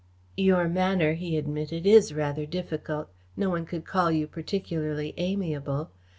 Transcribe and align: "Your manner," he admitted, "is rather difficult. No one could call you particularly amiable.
"Your 0.35 0.67
manner," 0.67 1.13
he 1.13 1.37
admitted, 1.37 1.85
"is 1.85 2.11
rather 2.11 2.47
difficult. 2.47 3.09
No 3.37 3.51
one 3.51 3.67
could 3.67 3.85
call 3.85 4.09
you 4.11 4.25
particularly 4.25 5.13
amiable. 5.17 5.91